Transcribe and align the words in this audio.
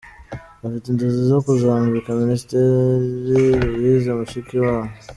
Afite 0.65 0.85
inzozi 0.87 1.21
zo 1.31 1.39
kuzambika 1.45 2.07
Minisitiri 2.21 3.41
Louise 3.71 4.09
Mushikiwabo. 4.17 4.85